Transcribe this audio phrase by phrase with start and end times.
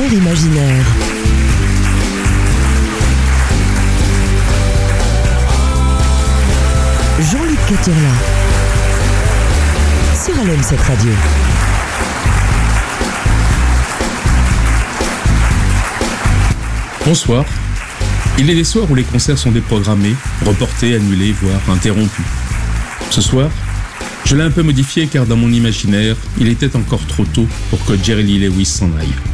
[0.00, 0.86] imaginaire.
[7.20, 7.98] Jean-Luc Caturla.
[10.24, 11.10] Sur Alem cette radio.
[17.04, 17.44] Bonsoir.
[18.38, 20.14] Il est des soirs où les concerts sont déprogrammés,
[20.46, 22.24] reportés, annulés, voire interrompus.
[23.10, 23.50] Ce soir,
[24.24, 27.84] je l'ai un peu modifié car dans mon imaginaire, il était encore trop tôt pour
[27.84, 29.31] que Jerry Lee Lewis s'en aille.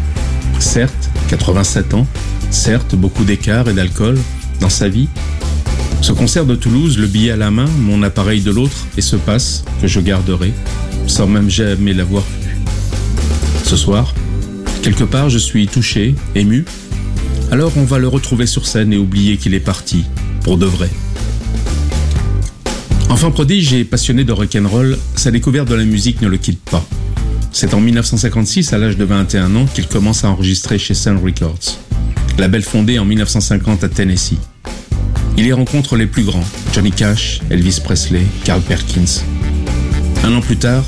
[0.58, 2.06] Certes, 87 ans,
[2.50, 4.18] certes, beaucoup d'écart et d'alcool
[4.60, 5.08] dans sa vie.
[6.00, 9.16] Ce concert de Toulouse, le billet à la main, mon appareil de l'autre, et ce
[9.16, 10.52] passe que je garderai,
[11.06, 12.56] sans même jamais l'avoir vu.
[13.64, 14.14] Ce soir,
[14.82, 16.64] quelque part, je suis touché, ému.
[17.50, 20.04] Alors on va le retrouver sur scène et oublier qu'il est parti,
[20.42, 20.90] pour de vrai.
[23.08, 26.84] Enfant prodige et passionné de rock'n'roll, sa découverte de la musique ne le quitte pas.
[27.60, 31.80] C'est en 1956, à l'âge de 21 ans, qu'il commence à enregistrer chez Sun Records,
[32.38, 34.38] label fondé en 1950 à Tennessee.
[35.36, 39.24] Il y rencontre les plus grands, Johnny Cash, Elvis Presley, Carl Perkins.
[40.22, 40.84] Un an plus tard,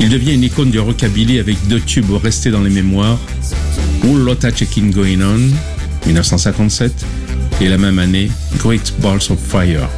[0.00, 3.20] il devient une icône du rockabilly avec deux tubes restés dans les mémoires,
[4.02, 6.92] Whole Lotta Checking Going On, 1957,
[7.60, 9.88] et la même année, Great Balls of Fire,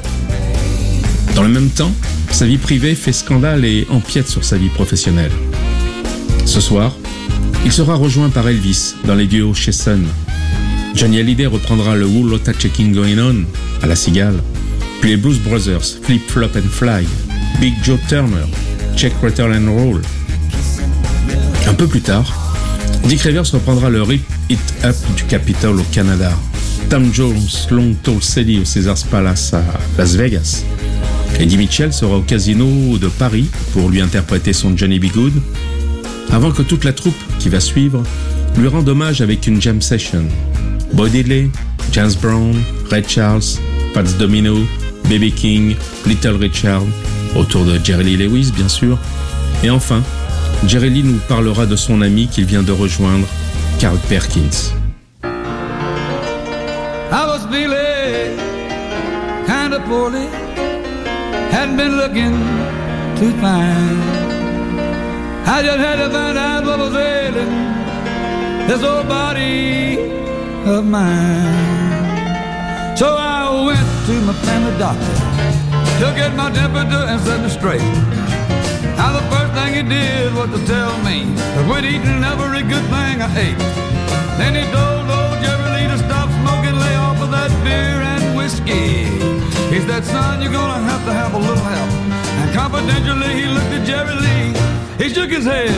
[1.34, 1.92] dans le même temps,
[2.32, 5.32] sa vie privée fait scandale et empiète sur sa vie professionnelle.
[6.46, 6.96] Ce soir,
[7.64, 10.06] il sera rejoint par Elvis dans les duos chez Sun.
[10.94, 13.44] Johnny Hallyday reprendra le Wool Lotta Checking Going On
[13.82, 14.40] à la cigale,
[15.00, 17.04] puis les Blues Brothers, Flip Flop and Fly,
[17.60, 18.46] Big Joe Turner,
[18.96, 20.00] Check Rattle and Roll.
[21.68, 22.32] Un peu plus tard,
[23.04, 26.32] Dick Rivers reprendra le Rip It Up du Capitol au Canada,
[26.88, 29.64] Tom Jones, Long Tall City au Caesars Palace à
[29.98, 30.62] Las Vegas,
[31.40, 35.06] Eddie Mitchell sera au casino de Paris pour lui interpréter son Johnny B.
[35.12, 35.34] Good,
[36.30, 38.02] avant que toute la troupe qui va suivre
[38.56, 40.24] lui rende hommage avec une jam session.
[40.92, 41.50] Boy Diddley,
[41.92, 42.54] James Brown,
[42.90, 43.58] Red Charles,
[43.94, 44.56] Fats Domino,
[45.08, 45.76] Baby King,
[46.06, 46.82] Little Richard,
[47.34, 48.98] autour de Jerry Lee Lewis bien sûr,
[49.62, 50.02] et enfin,
[50.66, 53.26] Jerry Lee nous parlera de son ami qu'il vient de rejoindre,
[53.78, 54.72] Carl Perkins.
[65.56, 67.48] I just had to find out what was ailing
[68.68, 69.96] this old body
[70.68, 72.92] of mine.
[72.94, 75.16] So I went to my family doctor
[75.96, 77.80] to get my temperature and set me straight.
[79.00, 82.84] Now the first thing he did was to tell me to quit eating every good
[82.92, 83.56] thing I ate.
[84.36, 88.36] Then he told old Jerry Lee to stop smoking, lay off of that beer and
[88.36, 89.08] whiskey.
[89.72, 91.90] He said, son, you're gonna have to have a little help.
[92.44, 94.65] And confidentially, he looked at Jerry Lee.
[94.98, 95.68] He shook his head,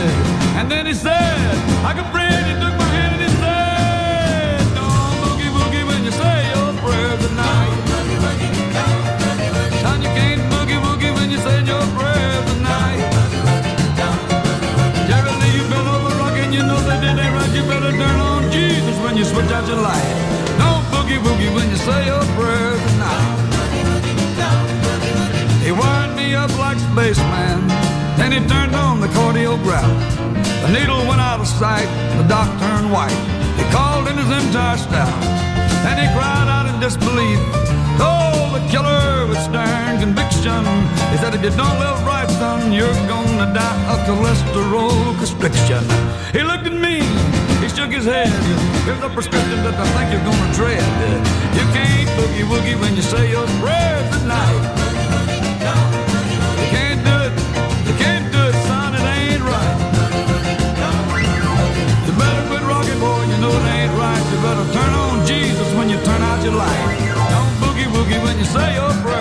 [0.55, 1.37] and then he said,
[1.83, 2.31] I can pray.
[2.47, 5.19] He took my hand and he said, Don't
[5.51, 6.71] boogie when you say your
[7.19, 7.73] tonight.
[9.99, 11.83] You can't boogie woogie when you say your
[12.47, 12.99] tonight.
[16.51, 17.51] You know right.
[17.53, 20.07] You better turn on Jesus when you switch out your light.
[20.57, 23.48] Don't boogie woogie when you say your prayers tonight.
[26.95, 27.67] Like spaceman.
[28.17, 29.89] Then he turned on the cardiograph.
[30.61, 31.87] The needle went out of sight.
[32.17, 33.15] The doc turned white.
[33.57, 35.13] He called in his entire staff.
[35.83, 37.39] Then he cried out in disbelief.
[37.97, 40.63] Told the killer with stern conviction.
[41.11, 45.83] He said, if you don't live right, son, you're gonna die of cholesterol constriction.
[46.31, 47.01] He looked at me.
[47.61, 48.31] He shook his head.
[48.85, 50.83] Here's a prescription that I think you're gonna dread.
[51.55, 54.98] You can't boogie woogie when you say your prayers at
[64.49, 66.81] better turn on Jesus when you turn out your light.
[67.33, 69.18] Don't boogie woogie when you say your prayers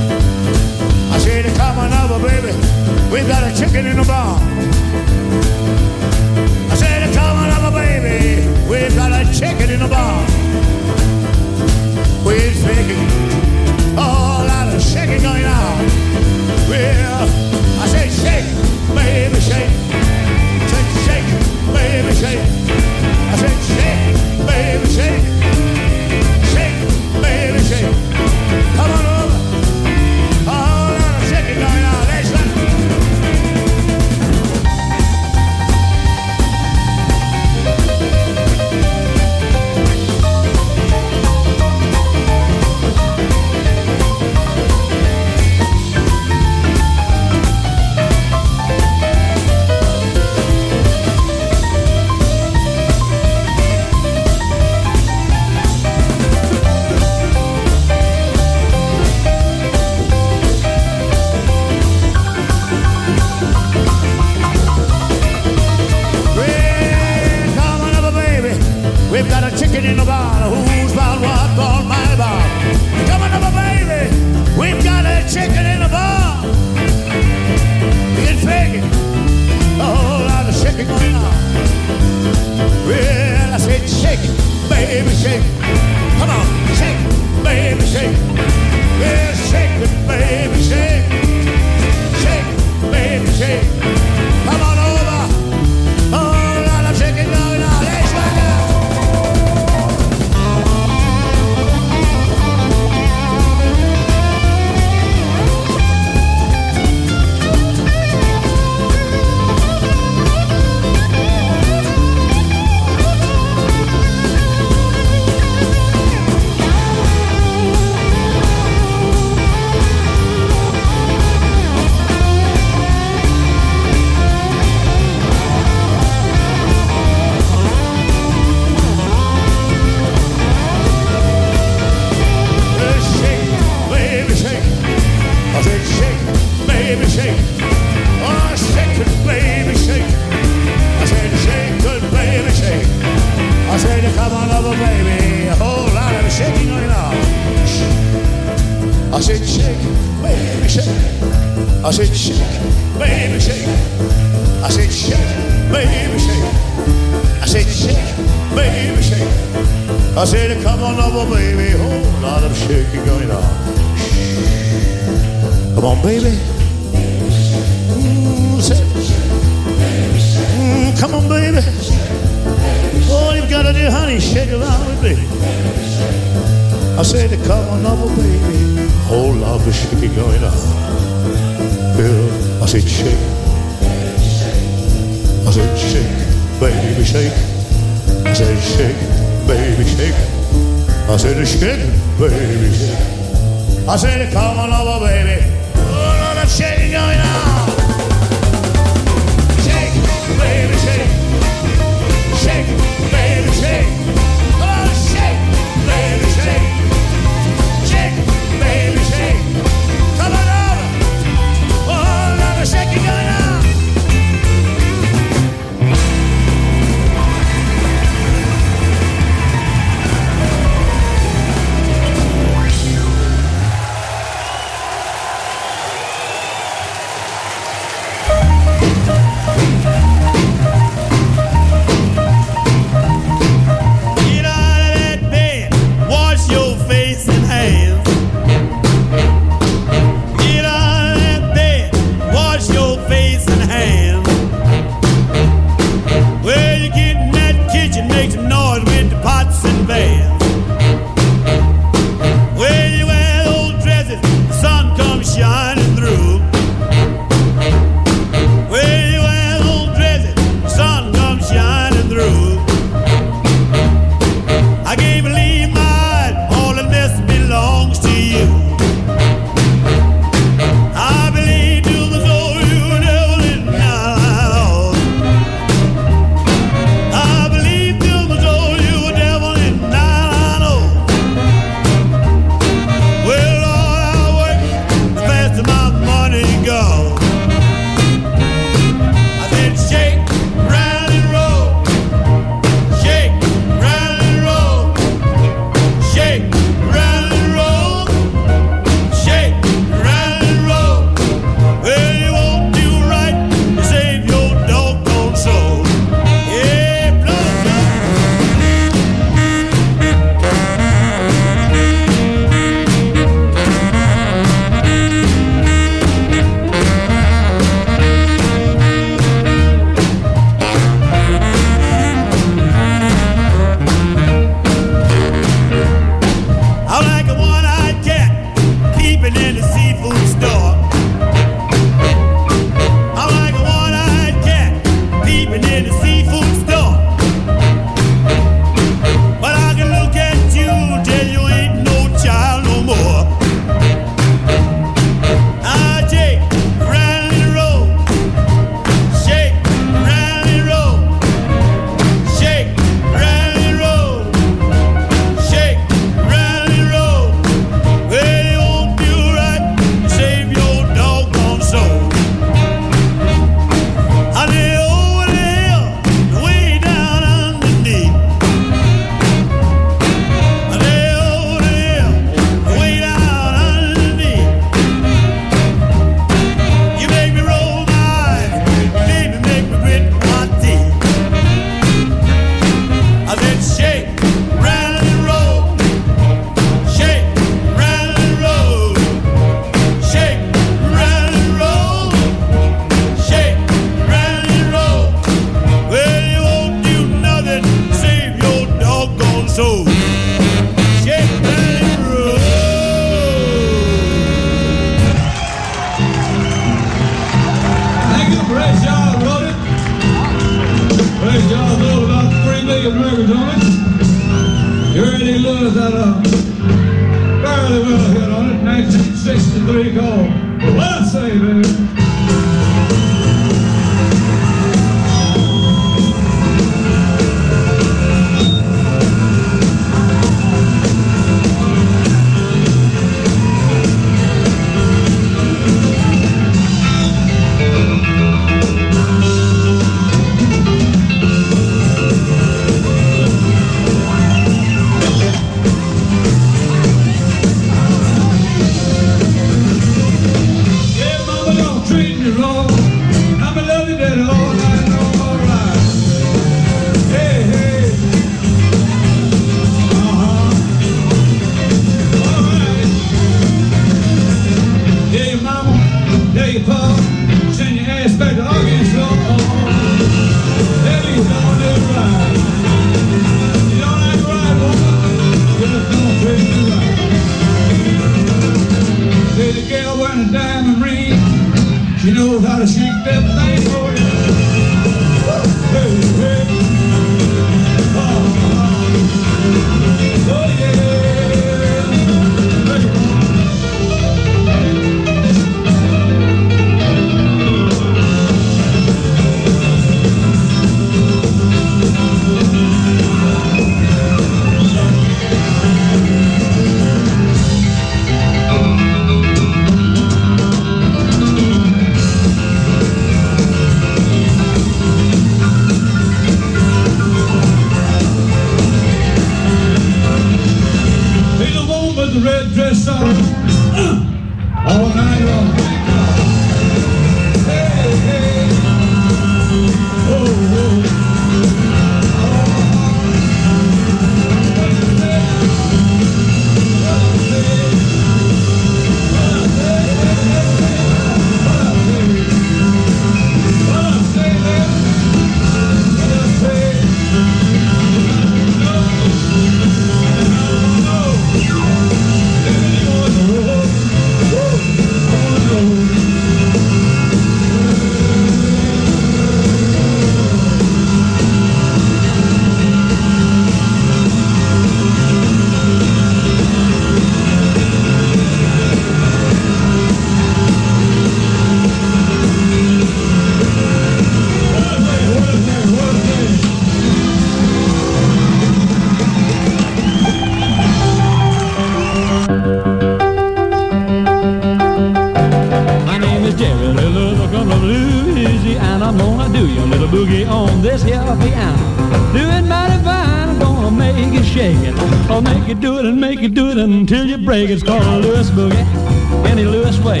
[595.24, 597.48] I'll make you do it and make you do it until you break.
[597.48, 600.00] It's called a Lewis boogie, any Lewis way.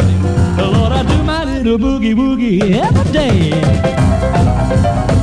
[0.58, 5.21] Lord, I do my little boogie woogie every day.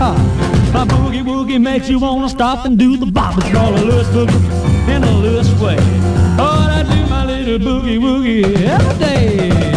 [0.00, 3.36] My boogie woogie makes you wanna stop and do the bop.
[3.36, 5.76] It's called a Lewis boogie in a Lewis way.
[6.38, 9.69] Oh, I do my little boogie woogie every day.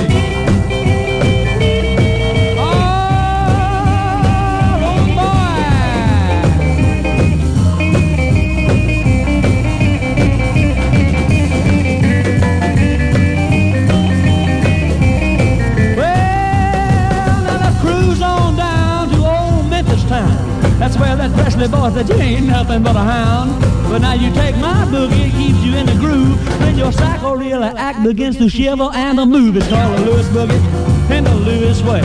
[21.64, 23.62] Where that Presley boy said you ain't nothing but a hound.
[23.90, 26.38] But now you take my boogie, it keeps you in the groove.
[26.60, 31.24] When your sacroiliac begins to shiver and the move, it's called a Lewis boogie in
[31.24, 32.02] the Lewis way.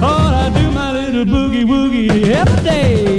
[0.00, 3.18] Oh, I do my little boogie woogie every day.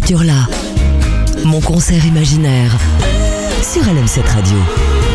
[0.00, 0.46] Caturla.
[1.44, 2.76] Mon concert imaginaire.
[3.62, 5.07] Sur LM7 Radio.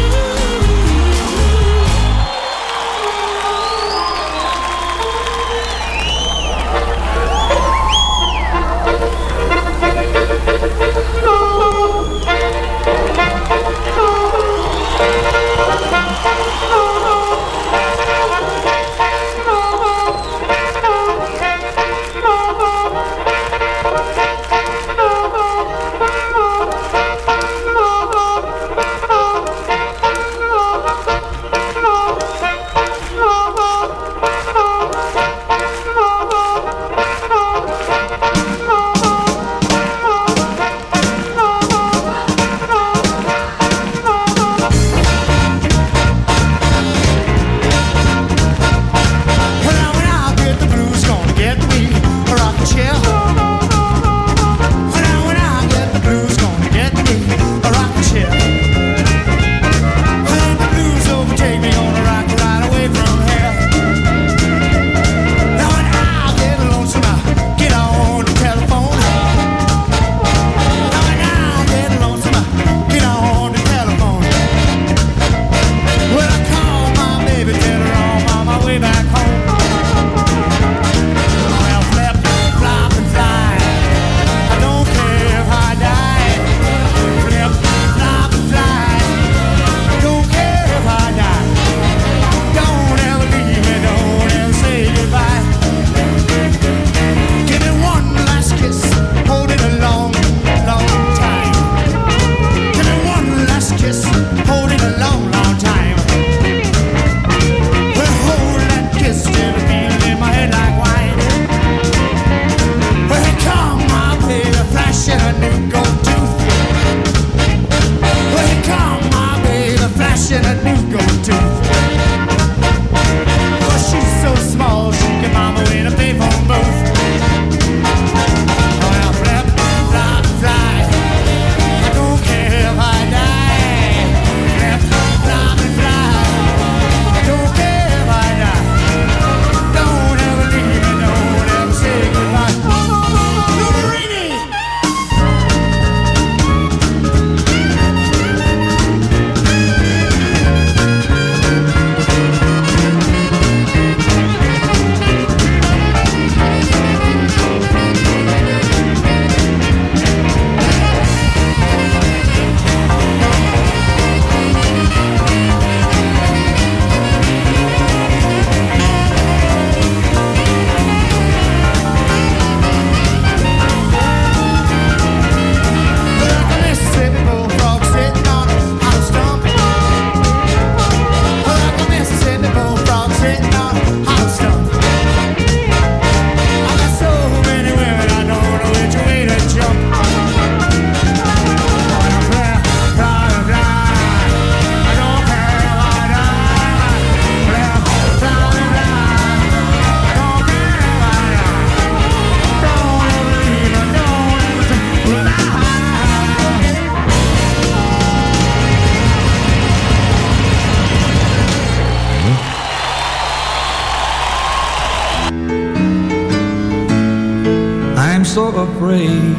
[218.63, 219.35] Afraid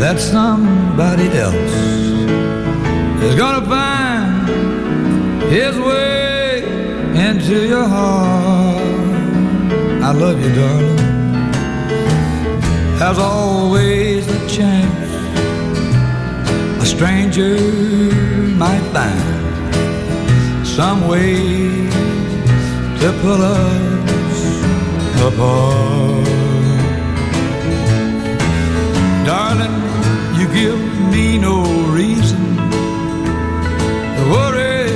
[0.00, 1.74] that somebody else
[3.26, 4.48] is gonna find
[5.50, 6.62] his way
[7.28, 8.78] into your heart.
[10.08, 11.08] I love you, darling.
[12.98, 15.10] There's always a chance
[16.84, 17.56] a stranger
[18.64, 21.36] might find some way
[23.00, 23.98] to pull us
[25.28, 26.07] apart.
[30.52, 30.80] Give
[31.10, 32.56] me no reason
[34.16, 34.90] to worry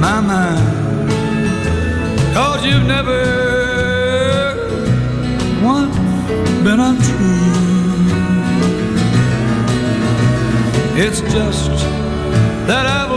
[0.00, 0.78] my mind.
[2.34, 3.20] Cause you've never
[5.62, 5.96] once
[6.64, 7.38] been untrue.
[11.00, 11.70] It's just
[12.66, 13.07] that I've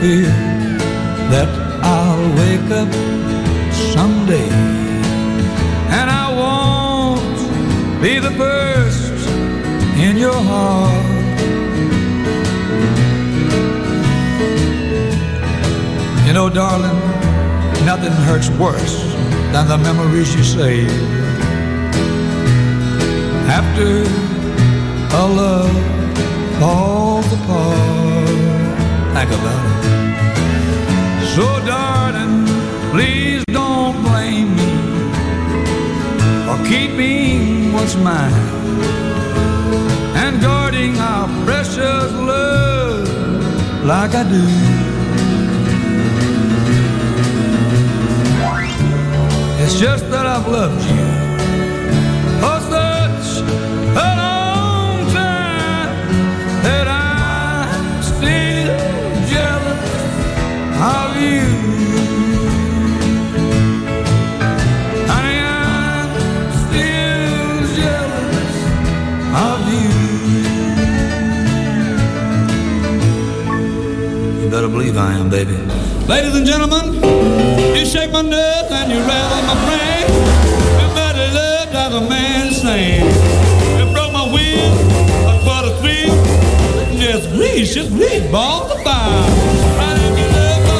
[0.00, 0.30] fear
[1.32, 1.48] that
[1.82, 2.92] I'll wake up
[3.92, 4.48] someday
[5.98, 7.38] and I won't
[8.00, 9.28] be the first
[9.98, 11.04] in your heart.
[16.26, 16.98] You know, darling,
[17.84, 19.02] nothing hurts worse
[19.52, 20.90] than the memories you save
[23.50, 23.90] after
[25.16, 25.72] a love
[26.60, 28.07] falls apart.
[29.20, 29.86] About it.
[31.34, 32.46] So, darling,
[32.92, 34.70] please don't blame me
[36.46, 38.32] for keeping what's mine
[40.14, 43.08] and guarding our precious love
[43.84, 44.44] like I do.
[49.64, 50.87] It's just that I've loved you
[74.68, 75.56] You believe I am, baby.
[76.06, 76.92] Ladies and gentlemen,
[77.74, 80.04] you shake my nerves and you rattle my brain.
[80.76, 83.06] You better love drive a man insane.
[83.78, 84.68] You broke my wheel,
[85.24, 86.12] a quarter three.
[87.00, 89.68] Just grease, just grease, balls of fire.
[90.18, 90.78] Your love, but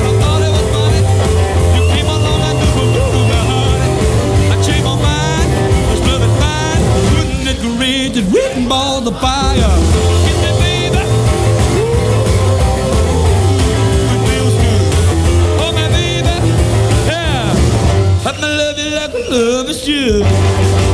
[19.30, 20.87] you like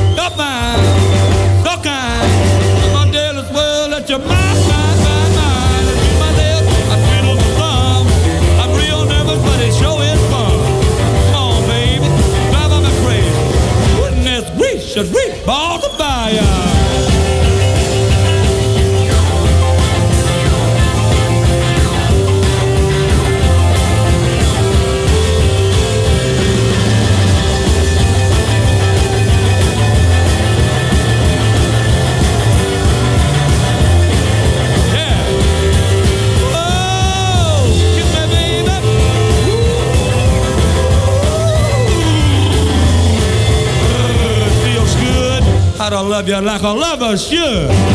[46.55, 47.94] like a lover should.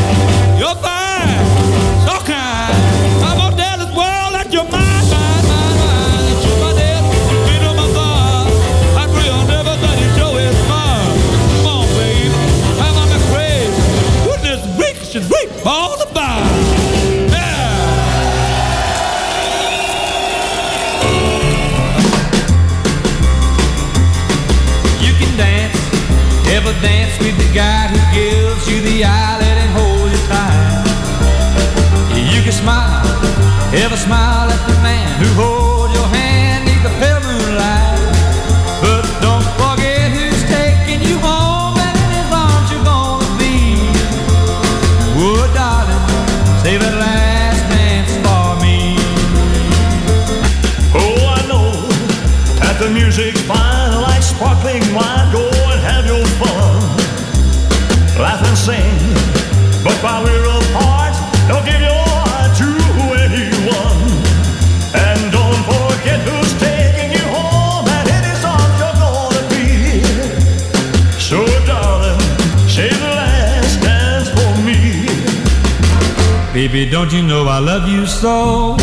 [76.51, 78.75] Baby, don't you know I love you so?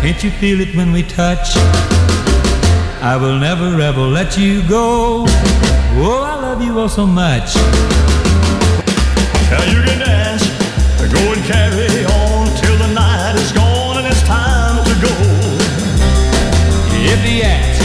[0.00, 1.56] Can't you feel it when we touch?
[3.02, 5.24] I will never ever let you go.
[5.98, 7.56] Oh, I love you all so much.
[9.50, 10.46] Now you can dance,
[11.12, 15.14] go and carry on till the night is gone and it's time to go.
[17.02, 17.82] If you act,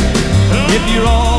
[0.75, 1.36] if you're all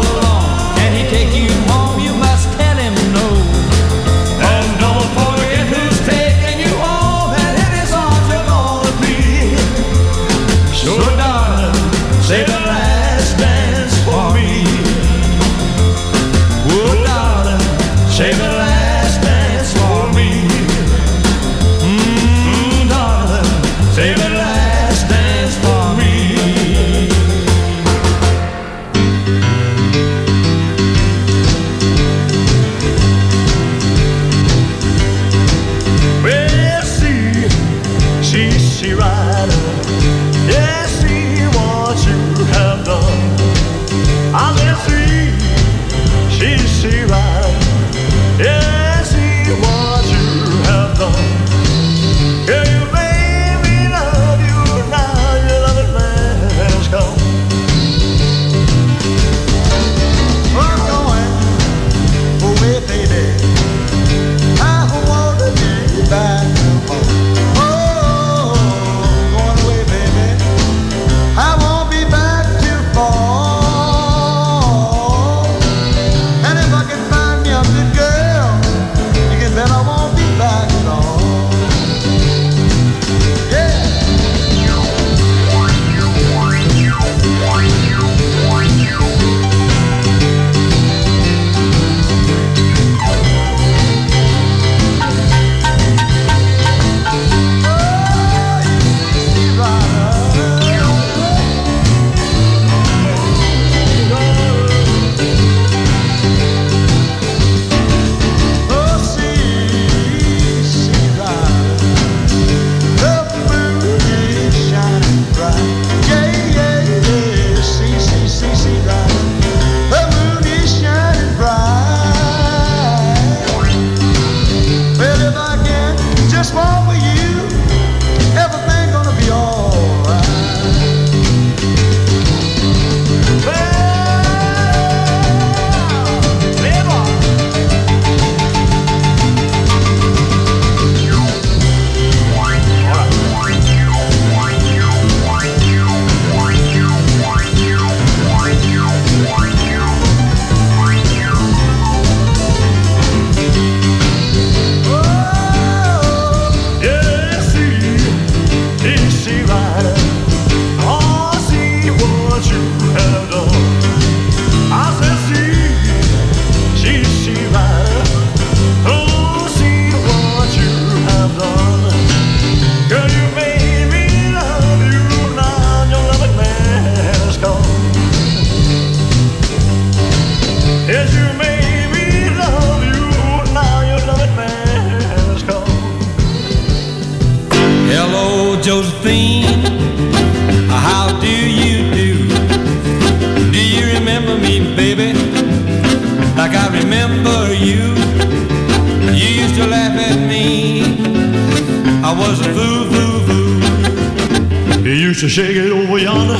[204.88, 206.38] They used to shake it over yonder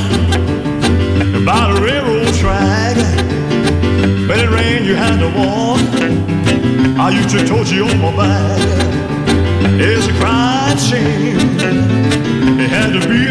[1.45, 2.97] by the railroad track.
[4.27, 5.79] When it rained, you had to walk.
[6.99, 8.59] I used to tote you on my back.
[9.79, 11.37] It's a crying shame.
[12.59, 13.28] It had to be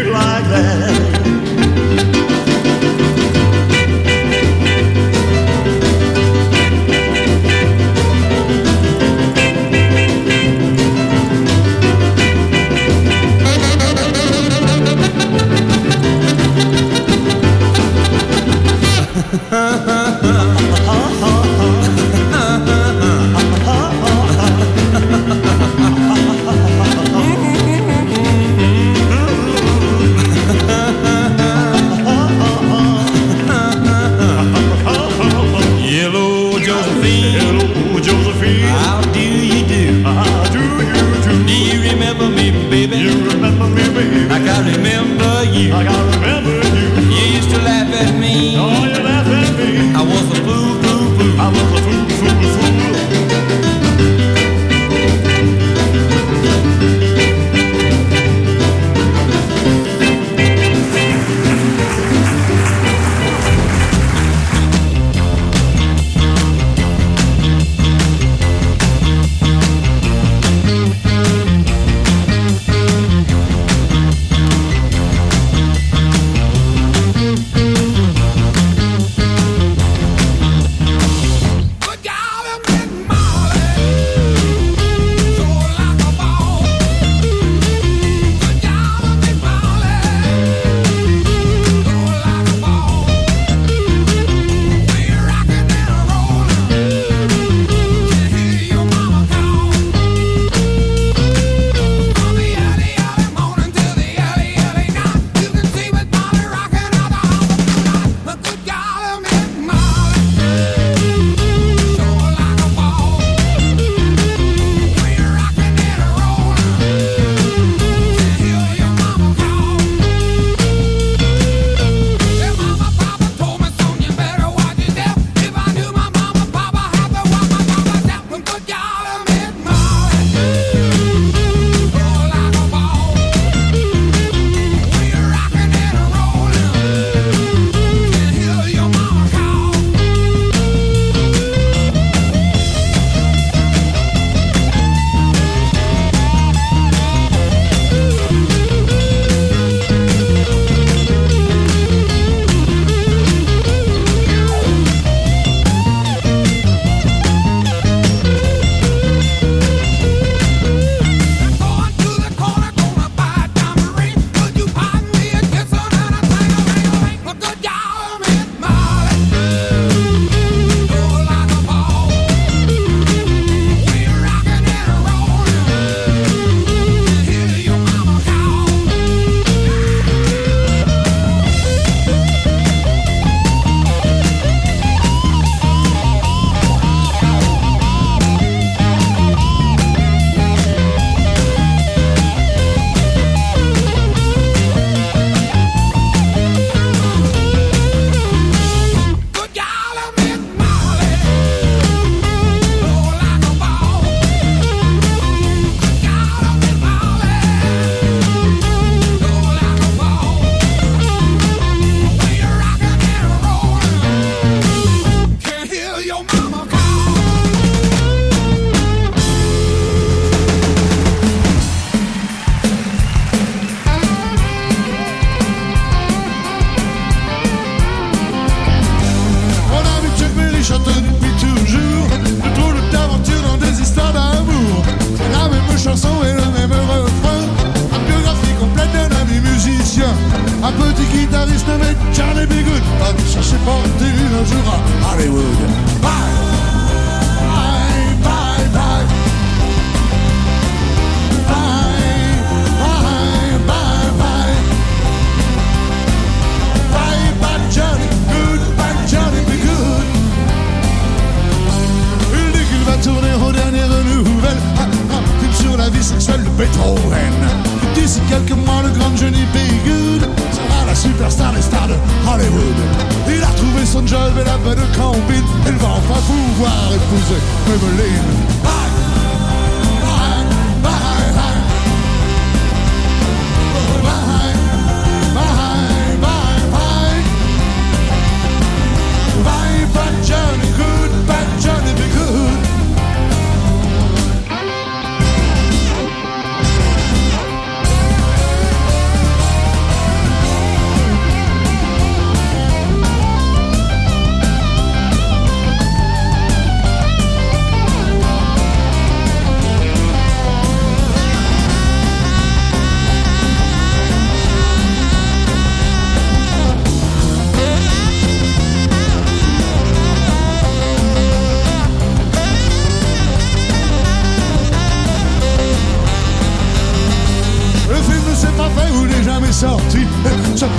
[329.48, 330.06] est sorti,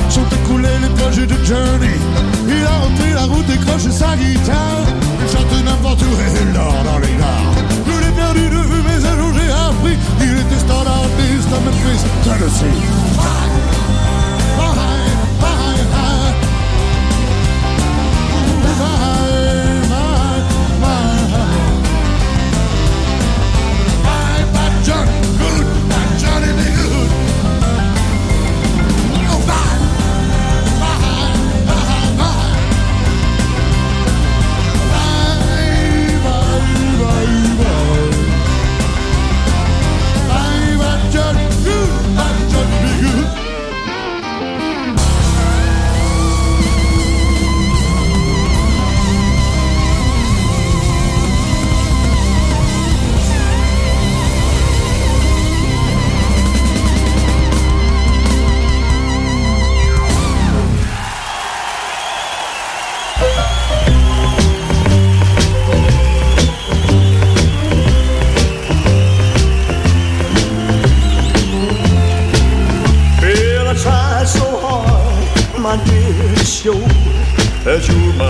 [0.09, 1.95] sont écoulés les projets de Johnny.
[2.47, 4.86] Il a repris la route, décroché sa guitare,
[5.22, 7.53] il chante n'importe où et il dort dans les gares.
[7.86, 12.03] Je l'ai perdu de vue, mais un jour j'ai appris, il était standardiste à Memphis,
[12.24, 13.78] Tennessee.
[77.70, 78.28] as you might.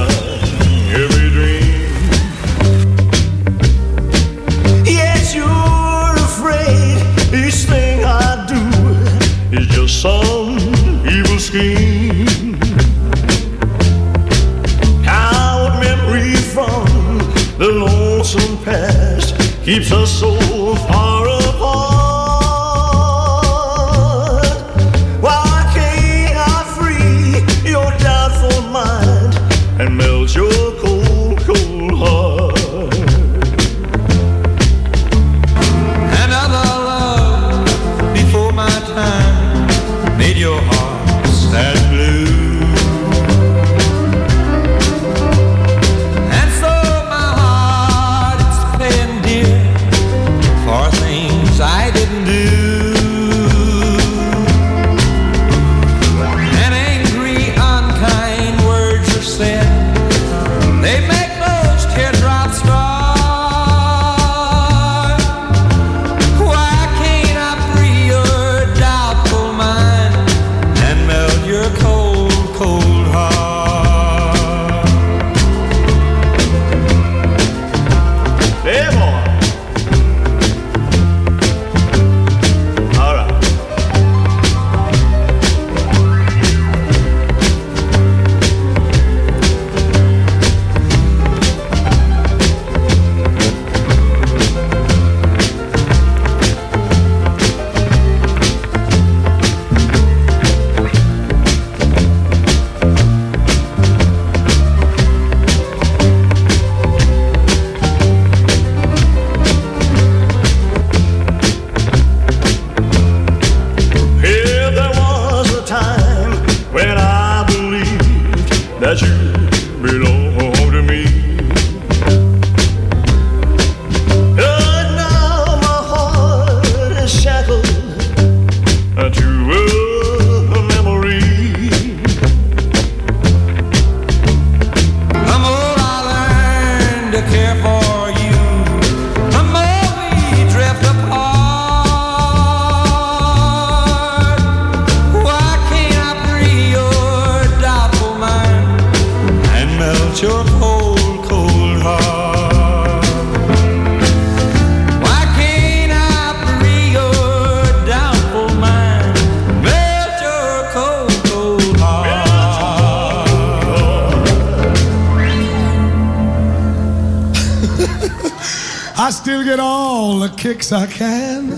[170.39, 171.49] kicks I can.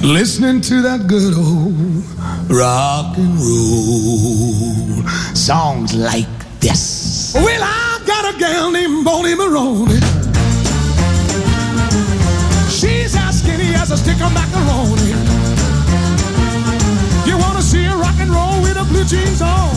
[0.00, 2.02] Listening to that good old
[2.48, 5.06] rock and roll.
[5.34, 7.34] Songs like this.
[7.34, 10.00] Well, I got a gal named Bony Moronie.
[12.70, 15.12] She's as skinny as a stick of macaroni.
[17.28, 19.74] You wanna see her rock and roll with her blue jeans on?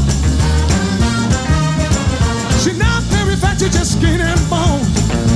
[2.64, 5.27] She's not very fat, she's just skin and bone.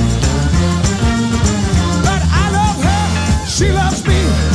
[3.62, 4.51] She loves me.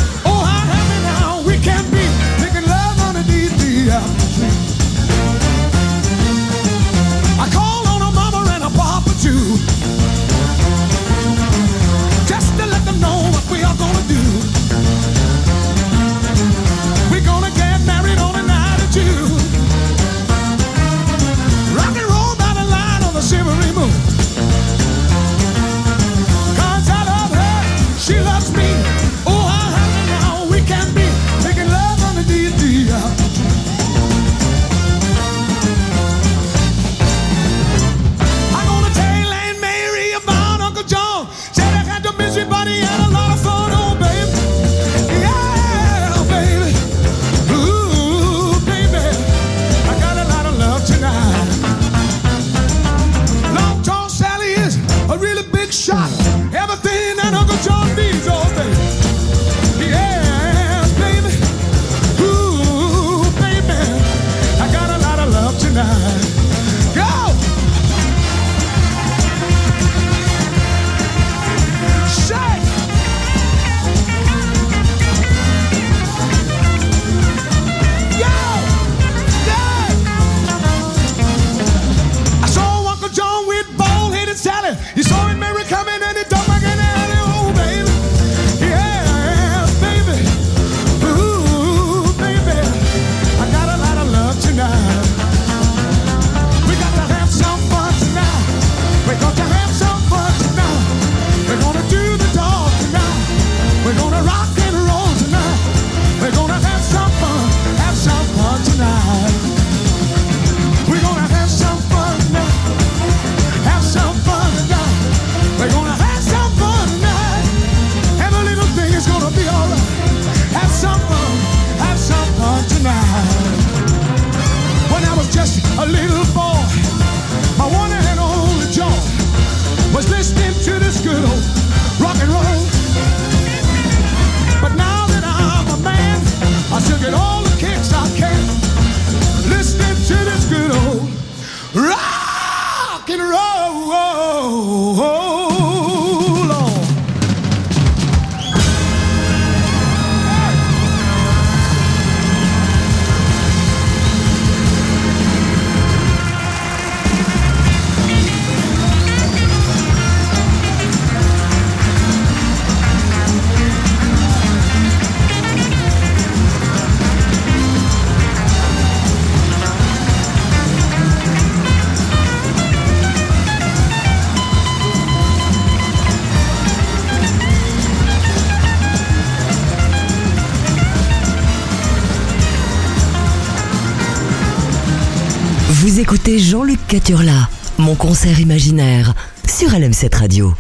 [186.00, 189.16] Écoutez Jean-Luc Caturla, mon concert imaginaire,
[189.48, 190.54] sur LM7 Radio.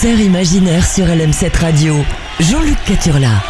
[0.00, 1.94] Concert imaginaire sur LM7 Radio.
[2.38, 3.42] Jean-Luc Caturla.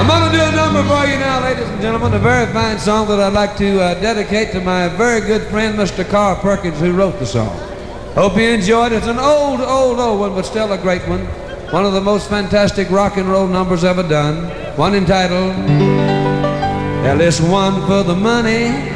[0.00, 2.12] I'm gonna do a number for you now, ladies and gentlemen.
[2.14, 5.78] A very fine song that I'd like to uh, dedicate to my very good friend,
[5.78, 6.04] Mr.
[6.04, 7.56] Carl Perkins, who wrote the song.
[8.16, 8.96] Hope you enjoyed it.
[8.96, 11.24] It's an old, old, old one, but still a great one.
[11.70, 14.48] One of the most fantastic rock and roll numbers ever done.
[14.76, 15.56] One entitled,
[17.04, 18.89] Now this one for the money,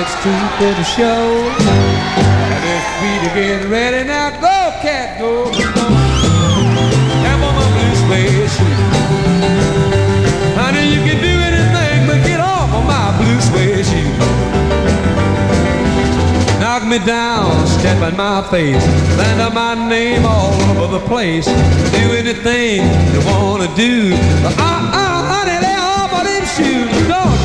[0.00, 1.22] it's too good the show.
[2.68, 4.06] And three to get ready.
[4.06, 5.50] Now go, cat, go.
[7.24, 8.78] Tap on my blue suede shoe.
[10.54, 14.14] Honey, you can do anything but get off of my blue suede shoe.
[16.60, 18.86] Knock me down, step in my face,
[19.18, 21.46] land on my name all over the place.
[21.46, 22.82] Do anything
[23.14, 24.14] you wanna do.
[24.44, 27.37] Uh, uh, honey, lay off of them shoes, don't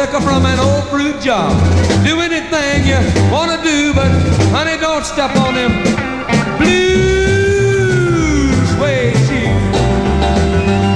[0.00, 1.50] liquor from an old fruit jar.
[2.08, 2.96] Do anything you
[3.30, 4.08] want to do, but
[4.48, 5.72] honey, don't step on them
[6.56, 9.60] blue suede shoes.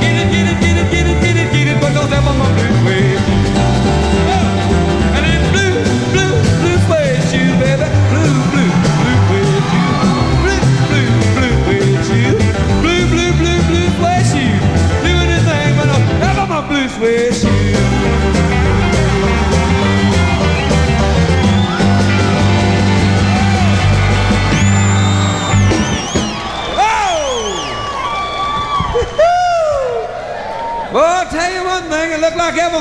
[0.00, 2.24] Get it, get it, get it, get it, get it, get it, but don't step
[2.24, 3.50] on my blue suede shoes.
[5.16, 5.74] And blue,
[6.14, 6.32] blue,
[6.64, 7.84] blue suede shoes, baby.
[8.08, 10.00] Blue, blue, blue suede shoes.
[10.40, 10.64] Blue,
[10.96, 12.40] blue, blue suede shoes.
[12.80, 14.64] Blue, blue, blue, blue suede shoes.
[15.04, 17.63] Do anything, but don't step on my blue suede shoes.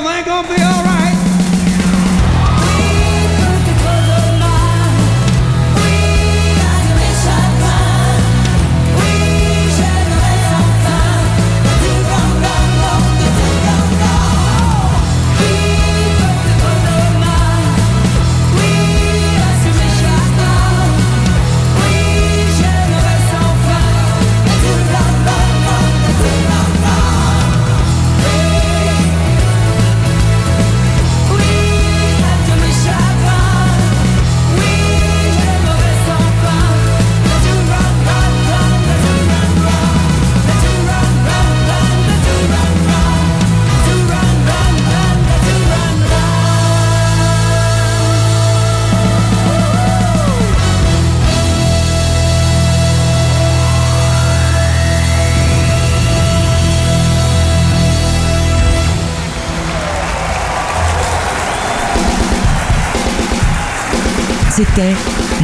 [0.02, 0.73] Gonna be alright.
[0.73, 0.73] C'était